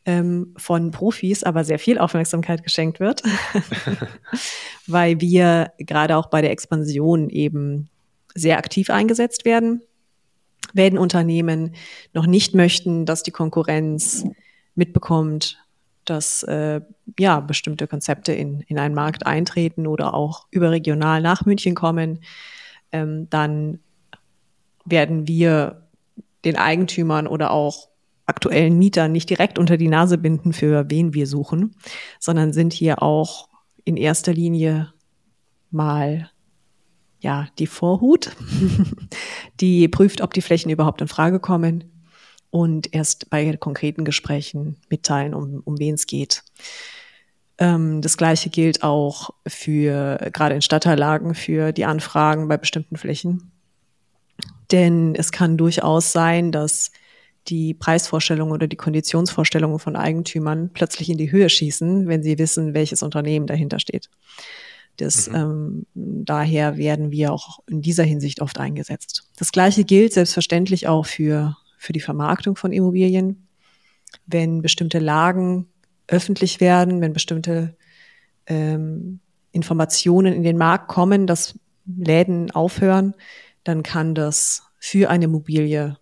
ähm, 0.06 0.54
von 0.56 0.90
Profis, 0.90 1.42
aber 1.44 1.64
sehr 1.64 1.78
viel 1.78 1.98
Aufmerksamkeit 1.98 2.62
geschenkt 2.62 3.00
wird, 3.00 3.22
weil 4.86 5.20
wir 5.20 5.72
gerade 5.78 6.16
auch 6.16 6.26
bei 6.26 6.40
der 6.40 6.50
Expansion 6.50 7.30
eben 7.30 7.88
sehr 8.34 8.58
aktiv 8.58 8.90
eingesetzt 8.90 9.44
werden. 9.44 9.82
Wenn 10.72 10.98
Unternehmen 10.98 11.74
noch 12.12 12.26
nicht 12.26 12.54
möchten, 12.54 13.04
dass 13.04 13.22
die 13.22 13.32
Konkurrenz 13.32 14.24
mitbekommt, 14.74 15.58
dass 16.04 16.42
äh, 16.44 16.80
ja 17.18 17.40
bestimmte 17.40 17.86
Konzepte 17.86 18.32
in, 18.32 18.60
in 18.62 18.78
einen 18.78 18.94
Markt 18.94 19.26
eintreten 19.26 19.86
oder 19.86 20.14
auch 20.14 20.46
überregional 20.50 21.20
nach 21.22 21.44
München 21.44 21.74
kommen, 21.74 22.20
ähm, 22.92 23.28
dann 23.30 23.80
werden 24.84 25.28
wir 25.28 25.88
den 26.44 26.56
Eigentümern 26.56 27.26
oder 27.26 27.50
auch 27.50 27.88
aktuellen 28.26 28.78
Mietern 28.78 29.12
nicht 29.12 29.28
direkt 29.28 29.58
unter 29.58 29.76
die 29.76 29.88
Nase 29.88 30.16
binden, 30.16 30.52
für 30.52 30.88
wen 30.88 31.14
wir 31.14 31.26
suchen, 31.26 31.74
sondern 32.18 32.52
sind 32.52 32.72
hier 32.72 33.02
auch 33.02 33.48
in 33.84 33.96
erster 33.96 34.32
Linie 34.32 34.92
mal 35.70 36.30
ja, 37.20 37.48
die 37.58 37.66
Vorhut, 37.66 38.30
die 39.60 39.88
prüft, 39.88 40.22
ob 40.22 40.32
die 40.32 40.42
Flächen 40.42 40.70
überhaupt 40.70 41.00
in 41.00 41.08
Frage 41.08 41.38
kommen 41.38 41.84
und 42.50 42.94
erst 42.94 43.30
bei 43.30 43.56
konkreten 43.56 44.04
Gesprächen 44.04 44.76
mitteilen, 44.88 45.34
um, 45.34 45.60
um 45.64 45.78
wen 45.78 45.94
es 45.94 46.06
geht. 46.06 46.42
Ähm, 47.58 48.00
das 48.00 48.16
gleiche 48.16 48.48
gilt 48.48 48.82
auch 48.82 49.30
für, 49.46 50.30
gerade 50.32 50.54
in 50.54 50.62
Stadtteillagen, 50.62 51.34
für 51.34 51.72
die 51.72 51.84
Anfragen 51.84 52.48
bei 52.48 52.56
bestimmten 52.56 52.96
Flächen. 52.96 53.52
Denn 54.72 55.14
es 55.14 55.32
kann 55.32 55.56
durchaus 55.56 56.12
sein, 56.12 56.52
dass 56.52 56.90
die 57.48 57.74
Preisvorstellungen 57.74 58.52
oder 58.52 58.66
die 58.66 58.76
Konditionsvorstellungen 58.76 59.78
von 59.78 59.96
Eigentümern 59.96 60.70
plötzlich 60.72 61.08
in 61.08 61.18
die 61.18 61.32
Höhe 61.32 61.48
schießen, 61.48 62.06
wenn 62.06 62.22
sie 62.22 62.38
wissen, 62.38 62.74
welches 62.74 63.02
Unternehmen 63.02 63.46
dahinter 63.46 63.80
steht. 63.80 64.10
Das, 64.96 65.28
mhm. 65.28 65.34
ähm, 65.34 65.86
daher 65.94 66.76
werden 66.76 67.10
wir 67.10 67.32
auch 67.32 67.60
in 67.68 67.80
dieser 67.80 68.04
Hinsicht 68.04 68.42
oft 68.42 68.58
eingesetzt. 68.58 69.28
Das 69.38 69.52
Gleiche 69.52 69.84
gilt 69.84 70.12
selbstverständlich 70.12 70.86
auch 70.88 71.06
für, 71.06 71.56
für 71.78 71.92
die 71.92 72.00
Vermarktung 72.00 72.56
von 72.56 72.72
Immobilien. 72.72 73.48
Wenn 74.26 74.60
bestimmte 74.60 74.98
Lagen 74.98 75.68
öffentlich 76.06 76.60
werden, 76.60 77.00
wenn 77.00 77.12
bestimmte 77.12 77.76
ähm, 78.46 79.20
Informationen 79.52 80.34
in 80.34 80.42
den 80.42 80.58
Markt 80.58 80.88
kommen, 80.88 81.26
dass 81.26 81.58
Läden 81.86 82.50
aufhören, 82.50 83.14
dann 83.64 83.82
kann 83.82 84.14
das 84.14 84.62
für 84.78 85.10
eine 85.10 85.26
Immobilie 85.26 85.96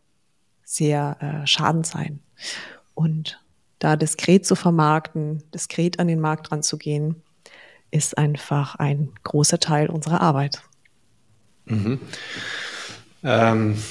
sehr 0.65 1.17
äh, 1.21 1.47
schadend 1.47 1.87
sein. 1.87 2.21
Und 2.95 3.43
da 3.79 3.97
diskret 3.97 4.45
zu 4.47 4.55
vermarkten, 4.55 5.43
diskret 5.55 5.99
an 5.99 6.09
den 6.09 6.21
Markt 6.21 6.53
ranzugehen, 6.53 7.23
ist 7.91 8.19
einfach 8.19 8.75
ein 8.75 9.13
großer 9.25 9.61
Teil 9.61 9.89
unserer 9.89 10.21
Arbeit. 10.21 10.63
Mhm. 11.67 12.01
Ähm, 13.25 13.83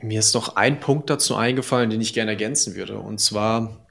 mir 0.00 0.18
ist 0.18 0.34
noch 0.34 0.56
ein 0.56 0.80
Punkt 0.80 1.10
dazu 1.10 1.36
eingefallen, 1.36 1.90
den 1.90 2.00
ich 2.00 2.14
gerne 2.14 2.32
ergänzen 2.32 2.74
würde. 2.74 2.98
Und 2.98 3.20
zwar 3.20 3.86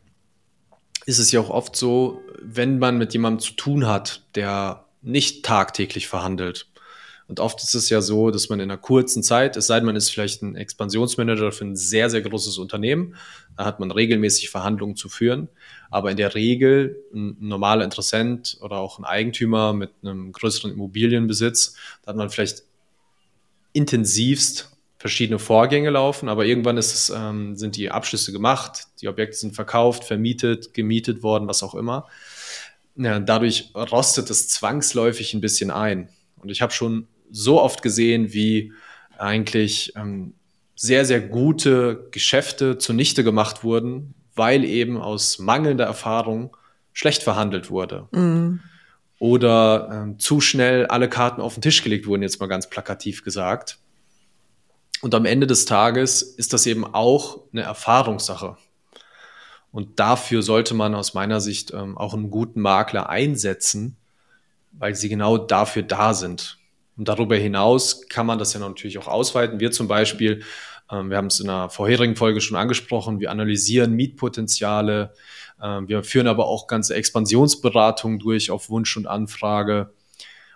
ist 1.06 1.20
es 1.20 1.32
ja 1.32 1.40
auch 1.40 1.50
oft 1.50 1.76
so, 1.76 2.22
wenn 2.42 2.80
man 2.80 2.98
mit 2.98 3.14
jemandem 3.14 3.40
zu 3.40 3.54
tun 3.54 3.88
hat, 3.88 4.24
der 4.36 4.86
nicht 5.02 5.46
tagtäglich 5.46 6.08
verhandelt, 6.08 6.71
und 7.32 7.40
oft 7.40 7.64
ist 7.64 7.76
es 7.76 7.90
ja 7.90 8.02
so, 8.02 8.30
dass 8.30 8.50
man 8.50 8.60
in 8.60 8.70
einer 8.70 8.78
kurzen 8.78 9.24
Zeit, 9.24 9.56
es 9.56 9.68
sei 9.68 9.78
denn, 9.80 9.86
man 9.86 9.96
ist 9.96 10.10
vielleicht 10.10 10.42
ein 10.42 10.58
Expansionsmanager 10.58 11.54
für 11.54 11.64
ein 11.64 11.78
sehr, 11.78 12.10
sehr 12.10 12.22
großes 12.22 12.58
Unternehmen, 12.58 13.16
da 13.56 13.64
hat 13.64 13.80
man 13.80 13.90
regelmäßig 13.90 14.50
Verhandlungen 14.50 14.98
zu 14.98 15.08
führen. 15.08 15.48
Aber 15.90 16.12
in 16.12 16.18
der 16.18 16.36
Regel 16.36 17.02
ein 17.14 17.38
normaler 17.40 17.86
Interessent 17.86 18.58
oder 18.60 18.80
auch 18.80 19.00
ein 19.00 19.06
Eigentümer 19.06 19.72
mit 19.72 19.92
einem 20.04 20.34
größeren 20.34 20.74
Immobilienbesitz, 20.74 21.76
da 22.04 22.10
hat 22.10 22.18
man 22.18 22.30
vielleicht 22.30 22.64
intensivst 23.72 24.76
verschiedene 24.98 25.40
Vorgänge 25.40 25.90
laufen, 25.90 26.28
aber 26.28 26.44
irgendwann 26.44 26.76
ist 26.76 26.94
es, 26.94 27.14
ähm, 27.16 27.56
sind 27.56 27.78
die 27.78 27.92
Abschlüsse 27.92 28.34
gemacht, 28.34 28.88
die 29.00 29.08
Objekte 29.08 29.38
sind 29.38 29.56
verkauft, 29.56 30.04
vermietet, 30.04 30.74
gemietet 30.74 31.24
worden, 31.24 31.48
was 31.48 31.64
auch 31.64 31.76
immer. 31.76 32.10
Ja, 32.98 33.22
dadurch 33.22 33.72
rostet 33.74 34.30
es 34.30 34.50
zwangsläufig 34.50 35.34
ein 35.34 35.40
bisschen 35.40 35.72
ein. 35.72 36.10
Und 36.42 36.50
ich 36.50 36.62
habe 36.62 36.74
schon 36.74 37.08
so 37.32 37.62
oft 37.62 37.82
gesehen, 37.82 38.34
wie 38.34 38.74
eigentlich 39.18 39.94
ähm, 39.96 40.34
sehr, 40.76 41.06
sehr 41.06 41.22
gute 41.22 42.08
Geschäfte 42.12 42.78
zunichte 42.78 43.24
gemacht 43.24 43.64
wurden, 43.64 44.16
weil 44.36 44.64
eben 44.64 44.98
aus 44.98 45.40
mangelnder 45.40 45.86
Erfahrung 45.86 46.56
schlecht 46.94 47.24
verhandelt 47.24 47.70
wurde. 47.70 48.08
Mhm. 48.12 48.62
Oder 49.20 49.90
ähm, 49.92 50.20
zu 50.20 50.42
schnell 50.42 50.88
alle 50.88 51.08
Karten 51.08 51.42
auf 51.42 51.54
den 51.54 51.62
Tisch 51.62 51.84
gelegt 51.84 52.08
wurden, 52.08 52.24
jetzt 52.24 52.40
mal 52.40 52.48
ganz 52.48 52.68
plakativ 52.70 53.24
gesagt. 53.24 53.78
Und 55.02 55.14
am 55.14 55.26
Ende 55.26 55.46
des 55.46 55.66
Tages 55.66 56.22
ist 56.24 56.54
das 56.54 56.66
eben 56.66 56.86
auch 56.86 57.42
eine 57.52 57.62
Erfahrungssache. 57.62 58.58
Und 59.72 60.00
dafür 60.00 60.42
sollte 60.42 60.74
man 60.74 60.96
aus 60.96 61.14
meiner 61.14 61.40
Sicht 61.40 61.72
ähm, 61.72 61.98
auch 61.98 62.14
einen 62.14 62.30
guten 62.30 62.62
Makler 62.62 63.10
einsetzen, 63.10 63.96
weil 64.72 64.96
sie 64.96 65.10
genau 65.10 65.38
dafür 65.38 65.84
da 65.84 66.14
sind. 66.14 66.58
Und 67.02 67.08
darüber 67.08 67.36
hinaus 67.36 68.08
kann 68.10 68.28
man 68.28 68.38
das 68.38 68.54
ja 68.54 68.60
natürlich 68.60 69.00
auch 69.00 69.08
ausweiten. 69.08 69.60
Wir 69.60 69.72
zum 69.72 69.88
Beispiel, 69.88 70.44
ähm, 70.92 71.10
wir 71.10 71.18
haben 71.18 71.26
es 71.30 71.40
in 71.40 71.50
einer 71.50 71.72
vorherigen 71.72 72.16
Folge 72.16 72.42
schon 72.42 72.56
angesprochen, 72.56 73.20
wir 73.20 73.32
analysieren 73.32 73.94
Mietpotenziale, 73.94 75.12
ähm, 75.60 75.88
wir 75.88 76.04
führen 76.04 76.28
aber 76.28 76.46
auch 76.46 76.68
ganze 76.68 76.94
Expansionsberatungen 76.94 78.20
durch 78.20 78.52
auf 78.52 78.70
Wunsch 78.70 78.96
und 78.98 79.08
Anfrage 79.08 79.96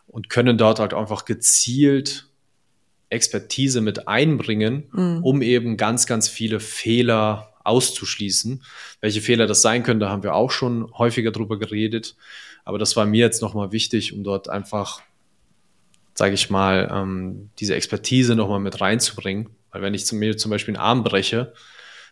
und 0.05 0.29
können 0.29 0.55
dort 0.55 0.77
halt 0.77 0.93
einfach 0.93 1.25
gezielt 1.25 2.27
Expertise 3.09 3.81
mit 3.81 4.07
einbringen, 4.07 4.83
mhm. 4.91 5.23
um 5.23 5.41
eben 5.41 5.77
ganz, 5.77 6.05
ganz 6.05 6.29
viele 6.29 6.59
Fehler 6.59 7.55
auszuschließen. 7.63 8.63
Welche 9.01 9.21
Fehler 9.21 9.47
das 9.47 9.63
sein 9.63 9.81
können, 9.81 9.99
da 9.99 10.09
haben 10.09 10.21
wir 10.21 10.35
auch 10.35 10.51
schon 10.51 10.93
häufiger 10.95 11.31
drüber 11.31 11.57
geredet. 11.57 12.15
Aber 12.65 12.77
das 12.77 12.95
war 12.95 13.07
mir 13.07 13.21
jetzt 13.21 13.41
nochmal 13.41 13.71
wichtig, 13.71 14.13
um 14.13 14.23
dort 14.23 14.47
einfach 14.47 15.01
sage 16.15 16.33
ich 16.33 16.49
mal, 16.49 16.89
ähm, 16.91 17.49
diese 17.59 17.75
Expertise 17.75 18.35
nochmal 18.35 18.59
mit 18.59 18.81
reinzubringen. 18.81 19.49
Weil 19.71 19.81
wenn 19.81 19.93
ich 19.93 20.05
zu 20.05 20.15
mir 20.15 20.37
zum 20.37 20.49
Beispiel 20.49 20.75
einen 20.75 20.83
Arm 20.83 21.03
breche, 21.03 21.53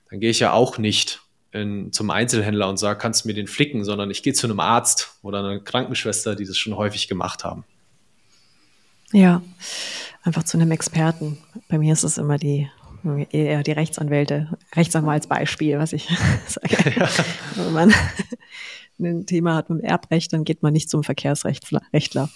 dann 0.10 0.20
gehe 0.20 0.30
ich 0.30 0.40
ja 0.40 0.52
auch 0.52 0.78
nicht 0.78 1.22
in, 1.52 1.92
zum 1.94 2.10
Einzelhändler 2.10 2.68
und 2.68 2.78
sage, 2.78 3.00
kannst 3.00 3.24
du 3.24 3.30
mir 3.30 3.34
den 3.34 3.48
flicken, 3.48 3.86
sondern 3.86 4.12
ich 4.12 4.22
gehe 4.22 4.34
zu 4.34 4.48
einem 4.48 4.60
Arzt 4.60 5.18
oder 5.22 5.40
einer 5.40 5.60
Krankenschwester, 5.60 6.36
die 6.36 6.46
das 6.46 6.58
schon 6.58 6.76
häufig 6.76 7.08
gemacht 7.08 7.44
haben. 7.44 7.64
Ja, 9.12 9.42
einfach 10.24 10.44
zu 10.44 10.58
einem 10.58 10.72
Experten. 10.72 11.38
Bei 11.70 11.78
mir 11.78 11.94
ist 11.94 12.04
es 12.04 12.18
immer 12.18 12.38
die 12.38 12.70
eher 13.32 13.64
die 13.64 13.72
Rechtsanwälte, 13.72 14.58
Rechtsanwaltsbeispiel, 14.76 15.78
was 15.78 15.94
ich 15.94 16.08
sage. 16.48 16.94
Ja. 16.98 17.10
Wenn 17.56 17.74
man 17.74 17.94
ein 19.06 19.26
Thema 19.26 19.56
hat 19.56 19.70
mit 19.70 19.82
dem 19.82 19.86
Erbrecht, 19.86 20.34
dann 20.34 20.44
geht 20.44 20.64
man 20.64 20.74
nicht 20.74 20.90
zum 20.90 21.04
Verkehrsrechtler. 21.04 22.30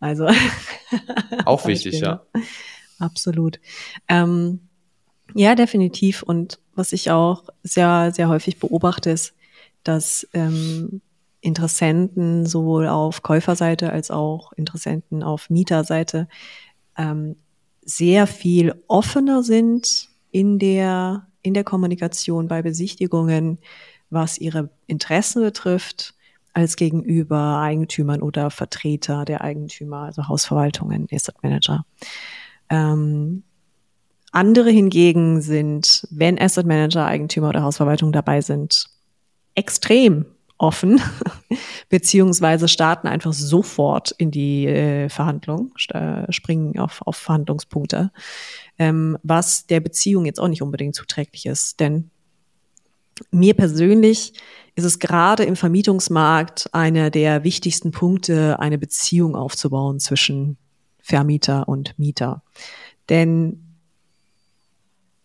Also 0.00 0.28
auch 1.44 1.66
wichtig, 1.66 2.00
ja. 2.00 2.24
Absolut. 2.98 3.60
Ähm, 4.08 4.60
ja, 5.34 5.54
definitiv. 5.54 6.22
Und 6.22 6.58
was 6.74 6.92
ich 6.92 7.10
auch 7.10 7.44
sehr, 7.62 8.12
sehr 8.14 8.28
häufig 8.28 8.58
beobachte, 8.58 9.10
ist, 9.10 9.34
dass 9.82 10.26
ähm, 10.32 11.00
Interessenten 11.40 12.46
sowohl 12.46 12.86
auf 12.86 13.22
Käuferseite 13.22 13.90
als 13.90 14.10
auch 14.10 14.52
Interessenten 14.52 15.22
auf 15.22 15.50
Mieterseite 15.50 16.28
ähm, 16.96 17.36
sehr 17.84 18.26
viel 18.28 18.74
offener 18.86 19.42
sind 19.42 20.08
in 20.30 20.58
der, 20.58 21.26
in 21.42 21.52
der 21.54 21.64
Kommunikation 21.64 22.46
bei 22.46 22.62
Besichtigungen, 22.62 23.58
was 24.12 24.38
ihre 24.38 24.70
Interessen 24.86 25.42
betrifft, 25.42 26.14
als 26.52 26.76
gegenüber 26.76 27.58
Eigentümern 27.60 28.22
oder 28.22 28.50
Vertreter 28.50 29.24
der 29.24 29.40
Eigentümer, 29.40 30.02
also 30.02 30.28
Hausverwaltungen, 30.28 31.06
Asset 31.10 31.42
Manager. 31.42 31.86
Ähm, 32.68 33.42
andere 34.32 34.70
hingegen 34.70 35.40
sind, 35.40 36.06
wenn 36.10 36.40
Asset 36.40 36.66
Manager, 36.66 37.06
Eigentümer 37.06 37.50
oder 37.50 37.62
Hausverwaltung 37.62 38.12
dabei 38.12 38.40
sind, 38.40 38.86
extrem 39.54 40.26
offen, 40.62 41.00
beziehungsweise 41.88 42.68
starten 42.68 43.08
einfach 43.08 43.32
sofort 43.32 44.12
in 44.12 44.30
die 44.30 44.66
äh, 44.66 45.08
Verhandlung, 45.08 45.74
springen 46.30 46.78
auf, 46.78 47.02
auf 47.04 47.16
Verhandlungspunkte, 47.16 48.12
ähm, 48.78 49.18
was 49.22 49.66
der 49.66 49.80
Beziehung 49.80 50.24
jetzt 50.24 50.38
auch 50.38 50.48
nicht 50.48 50.62
unbedingt 50.62 50.94
zuträglich 50.94 51.46
ist. 51.46 51.80
Denn 51.80 52.11
mir 53.30 53.54
persönlich 53.54 54.34
ist 54.74 54.84
es 54.84 54.98
gerade 54.98 55.44
im 55.44 55.56
Vermietungsmarkt 55.56 56.68
einer 56.72 57.10
der 57.10 57.44
wichtigsten 57.44 57.90
Punkte, 57.90 58.58
eine 58.58 58.78
Beziehung 58.78 59.36
aufzubauen 59.36 60.00
zwischen 60.00 60.56
Vermieter 60.98 61.68
und 61.68 61.98
Mieter. 61.98 62.42
Denn 63.08 63.72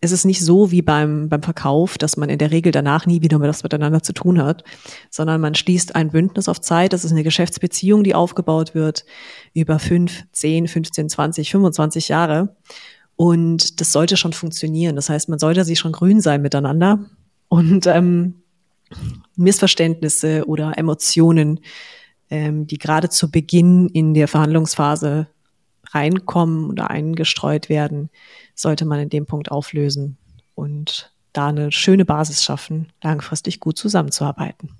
es 0.00 0.12
ist 0.12 0.24
nicht 0.24 0.44
so 0.44 0.70
wie 0.70 0.82
beim, 0.82 1.28
beim 1.28 1.42
Verkauf, 1.42 1.98
dass 1.98 2.16
man 2.16 2.28
in 2.28 2.38
der 2.38 2.52
Regel 2.52 2.70
danach 2.70 3.06
nie 3.06 3.20
wieder 3.20 3.40
was 3.40 3.64
miteinander 3.64 4.02
zu 4.02 4.12
tun 4.12 4.40
hat, 4.40 4.62
sondern 5.10 5.40
man 5.40 5.54
schließt 5.56 5.96
ein 5.96 6.10
Bündnis 6.10 6.48
auf 6.48 6.60
Zeit. 6.60 6.92
Das 6.92 7.04
ist 7.04 7.10
eine 7.10 7.24
Geschäftsbeziehung, 7.24 8.04
die 8.04 8.14
aufgebaut 8.14 8.74
wird 8.74 9.04
über 9.54 9.78
fünf, 9.78 10.24
zehn, 10.32 10.68
15, 10.68 11.08
20, 11.08 11.50
25 11.50 12.08
Jahre. 12.08 12.56
Und 13.16 13.80
das 13.80 13.90
sollte 13.90 14.16
schon 14.16 14.32
funktionieren. 14.32 14.94
Das 14.94 15.10
heißt, 15.10 15.28
man 15.28 15.40
sollte 15.40 15.64
sich 15.64 15.80
schon 15.80 15.90
grün 15.90 16.20
sein 16.20 16.42
miteinander. 16.42 17.00
Und 17.48 17.86
ähm, 17.86 18.42
Missverständnisse 19.36 20.46
oder 20.46 20.76
Emotionen, 20.76 21.60
ähm, 22.30 22.66
die 22.66 22.78
gerade 22.78 23.08
zu 23.08 23.30
Beginn 23.30 23.88
in 23.88 24.14
der 24.14 24.28
Verhandlungsphase 24.28 25.28
reinkommen 25.90 26.68
oder 26.70 26.90
eingestreut 26.90 27.68
werden, 27.68 28.10
sollte 28.54 28.84
man 28.84 29.00
in 29.00 29.08
dem 29.08 29.26
Punkt 29.26 29.50
auflösen 29.50 30.18
und 30.54 31.12
da 31.32 31.48
eine 31.48 31.72
schöne 31.72 32.04
Basis 32.04 32.42
schaffen, 32.42 32.92
langfristig 33.02 33.60
gut 33.60 33.78
zusammenzuarbeiten. 33.78 34.70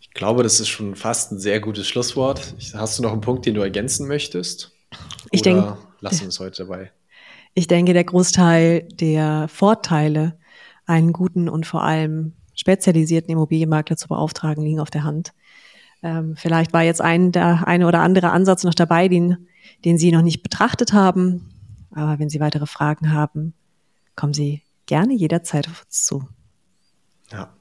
Ich 0.00 0.10
glaube, 0.12 0.42
das 0.42 0.60
ist 0.60 0.68
schon 0.68 0.96
fast 0.96 1.32
ein 1.32 1.38
sehr 1.38 1.60
gutes 1.60 1.86
Schlusswort. 1.86 2.54
Hast 2.72 2.98
du 2.98 3.02
noch 3.02 3.12
einen 3.12 3.20
Punkt, 3.20 3.44
den 3.44 3.54
du 3.54 3.60
ergänzen 3.60 4.08
möchtest? 4.08 4.72
Ich 5.30 5.42
denke, 5.42 5.76
lassen 6.00 6.22
wir 6.22 6.28
es 6.28 6.40
heute 6.40 6.64
dabei. 6.64 6.90
Ich 7.58 7.68
denke, 7.68 7.94
der 7.94 8.04
Großteil 8.04 8.86
der 8.92 9.48
Vorteile, 9.48 10.38
einen 10.84 11.14
guten 11.14 11.48
und 11.48 11.64
vor 11.64 11.82
allem 11.82 12.34
spezialisierten 12.54 13.30
Immobilienmakler 13.30 13.96
zu 13.96 14.08
beauftragen, 14.08 14.62
liegen 14.62 14.78
auf 14.78 14.90
der 14.90 15.04
Hand. 15.04 15.32
Ähm, 16.02 16.36
vielleicht 16.36 16.74
war 16.74 16.82
jetzt 16.82 17.00
ein, 17.00 17.32
der 17.32 17.66
eine 17.66 17.86
oder 17.86 18.00
andere 18.00 18.30
Ansatz 18.30 18.62
noch 18.62 18.74
dabei, 18.74 19.08
den, 19.08 19.48
den 19.86 19.96
Sie 19.96 20.12
noch 20.12 20.20
nicht 20.20 20.42
betrachtet 20.42 20.92
haben. 20.92 21.48
Aber 21.92 22.18
wenn 22.18 22.28
Sie 22.28 22.40
weitere 22.40 22.66
Fragen 22.66 23.14
haben, 23.14 23.54
kommen 24.16 24.34
Sie 24.34 24.62
gerne 24.84 25.14
jederzeit 25.14 25.66
auf 25.66 25.82
uns 25.86 26.04
zu. 26.04 26.28
Ja. 27.32 27.56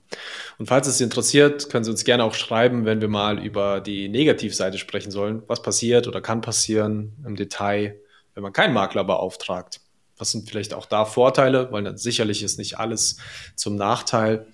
Und 0.57 0.67
falls 0.67 0.87
es 0.87 0.97
Sie 0.97 1.05
interessiert, 1.05 1.69
können 1.69 1.85
Sie 1.85 1.91
uns 1.91 2.03
gerne 2.03 2.25
auch 2.25 2.33
schreiben, 2.33 2.83
wenn 2.83 2.99
wir 2.99 3.07
mal 3.07 3.41
über 3.41 3.79
die 3.79 4.09
Negativseite 4.09 4.77
sprechen 4.77 5.11
sollen. 5.11 5.41
Was 5.47 5.61
passiert 5.61 6.05
oder 6.09 6.19
kann 6.19 6.41
passieren 6.41 7.13
im 7.25 7.37
Detail, 7.37 7.97
wenn 8.33 8.43
man 8.43 8.51
keinen 8.51 8.73
Makler 8.73 9.05
beauftragt? 9.05 9.79
Was 10.17 10.31
sind 10.31 10.49
vielleicht 10.49 10.73
auch 10.73 10.85
da 10.85 11.05
Vorteile? 11.05 11.71
Weil 11.71 11.83
dann 11.83 11.97
sicherlich 11.97 12.43
ist 12.43 12.57
nicht 12.57 12.79
alles 12.79 13.17
zum 13.55 13.75
Nachteil. 13.75 14.47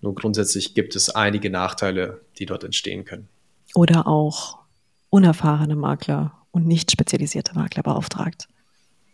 Nur 0.00 0.14
grundsätzlich 0.14 0.74
gibt 0.74 0.96
es 0.96 1.10
einige 1.10 1.50
Nachteile, 1.50 2.20
die 2.38 2.46
dort 2.46 2.64
entstehen 2.64 3.04
können. 3.04 3.28
Oder 3.74 4.06
auch 4.06 4.58
unerfahrene 5.10 5.76
Makler 5.76 6.32
und 6.50 6.66
nicht 6.66 6.90
spezialisierte 6.90 7.54
Makler 7.54 7.82
beauftragt. 7.82 8.48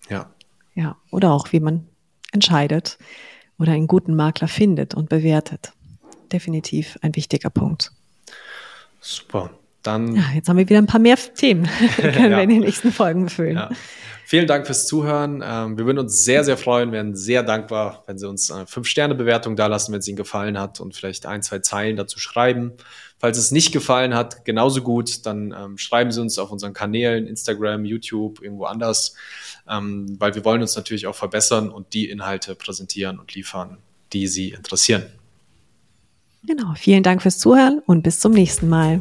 Ja. 0.08 0.30
Ja, 0.74 0.96
oder 1.10 1.32
auch 1.32 1.52
wie 1.52 1.60
man 1.60 1.88
entscheidet 2.32 2.98
oder 3.58 3.72
einen 3.72 3.86
guten 3.86 4.14
Makler 4.14 4.48
findet 4.48 4.94
und 4.94 5.08
bewertet. 5.08 5.72
Definitiv 6.30 6.98
ein 7.02 7.16
wichtiger 7.16 7.50
Punkt. 7.50 7.92
Super. 9.00 9.50
Dann. 9.88 10.14
Ja, 10.14 10.24
jetzt 10.34 10.50
haben 10.50 10.58
wir 10.58 10.68
wieder 10.68 10.78
ein 10.78 10.86
paar 10.86 11.00
mehr 11.00 11.16
Themen. 11.16 11.66
können 11.96 12.30
ja. 12.30 12.36
wir 12.36 12.42
in 12.42 12.50
den 12.50 12.60
nächsten 12.60 12.92
Folgen 12.92 13.24
befüllen. 13.24 13.56
Ja. 13.56 13.70
Vielen 14.26 14.46
Dank 14.46 14.66
fürs 14.66 14.86
Zuhören. 14.86 15.42
Ähm, 15.42 15.78
wir 15.78 15.86
würden 15.86 15.98
uns 15.98 16.22
sehr, 16.22 16.44
sehr 16.44 16.58
freuen, 16.58 16.92
wären 16.92 17.16
sehr 17.16 17.42
dankbar, 17.42 18.04
wenn 18.06 18.18
Sie 18.18 18.28
uns 18.28 18.50
eine 18.50 18.66
5-Sterne-Bewertung 18.66 19.56
dalassen, 19.56 19.94
wenn 19.94 20.00
es 20.00 20.08
Ihnen 20.08 20.18
gefallen 20.18 20.58
hat 20.60 20.80
und 20.80 20.94
vielleicht 20.94 21.24
ein, 21.24 21.42
zwei 21.42 21.60
Zeilen 21.60 21.96
dazu 21.96 22.18
schreiben. 22.18 22.74
Falls 23.16 23.38
es 23.38 23.50
nicht 23.50 23.72
gefallen 23.72 24.14
hat, 24.14 24.44
genauso 24.44 24.82
gut, 24.82 25.24
dann 25.24 25.54
ähm, 25.58 25.78
schreiben 25.78 26.12
Sie 26.12 26.20
uns 26.20 26.38
auf 26.38 26.52
unseren 26.52 26.74
Kanälen, 26.74 27.26
Instagram, 27.26 27.86
YouTube, 27.86 28.42
irgendwo 28.42 28.64
anders, 28.64 29.14
ähm, 29.66 30.16
weil 30.20 30.34
wir 30.34 30.44
wollen 30.44 30.60
uns 30.60 30.76
natürlich 30.76 31.06
auch 31.06 31.16
verbessern 31.16 31.70
und 31.70 31.94
die 31.94 32.10
Inhalte 32.10 32.54
präsentieren 32.54 33.18
und 33.18 33.34
liefern, 33.34 33.78
die 34.12 34.26
Sie 34.26 34.50
interessieren. 34.50 35.06
Genau, 36.46 36.74
vielen 36.76 37.02
Dank 37.02 37.22
fürs 37.22 37.38
Zuhören 37.38 37.80
und 37.86 38.02
bis 38.02 38.20
zum 38.20 38.32
nächsten 38.32 38.68
Mal. 38.68 39.00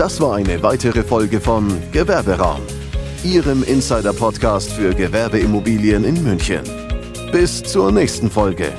Das 0.00 0.18
war 0.18 0.36
eine 0.36 0.62
weitere 0.62 1.02
Folge 1.02 1.42
von 1.42 1.68
Gewerberaum, 1.92 2.62
Ihrem 3.22 3.62
Insider-Podcast 3.62 4.72
für 4.72 4.94
Gewerbeimmobilien 4.94 6.04
in 6.04 6.24
München. 6.24 6.62
Bis 7.32 7.62
zur 7.62 7.92
nächsten 7.92 8.30
Folge. 8.30 8.72